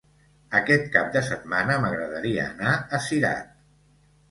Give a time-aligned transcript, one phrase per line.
[0.59, 3.57] Aquest cap de setmana m'agradaria anar a Cirat.